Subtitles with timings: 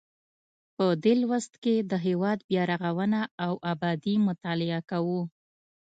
[0.75, 5.21] په دې لوست کې د هیواد بیا رغونه او ابادي مطالعه کوو.